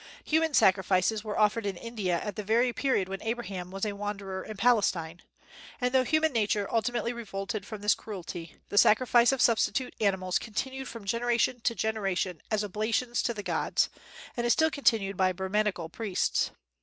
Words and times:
Human 0.23 0.55
sacrifices 0.55 1.23
were 1.23 1.37
offered 1.37 1.63
in 1.63 1.77
India 1.77 2.19
at 2.21 2.35
the 2.35 2.41
very 2.43 2.73
period 2.73 3.07
when 3.07 3.21
Abraham 3.21 3.69
was 3.69 3.85
a 3.85 3.91
wanderer 3.93 4.43
in 4.43 4.57
Palestine; 4.57 5.21
and 5.79 5.93
though 5.93 6.03
human 6.05 6.33
nature 6.33 6.67
ultimately 6.73 7.13
revolted 7.13 7.67
from 7.67 7.81
this 7.83 7.93
cruelty, 7.93 8.55
the 8.69 8.79
sacrifice 8.79 9.31
of 9.31 9.43
substitute 9.43 9.93
animals 10.01 10.39
continued 10.39 10.87
from 10.87 11.05
generation 11.05 11.59
to 11.61 11.75
generation 11.75 12.41
as 12.49 12.63
oblations 12.63 13.21
to 13.21 13.33
the 13.35 13.43
gods, 13.43 13.89
and 14.35 14.47
is 14.47 14.53
still 14.53 14.71
continued 14.71 15.17
by 15.17 15.31
Brahminical 15.31 15.87
priests. 15.87 16.49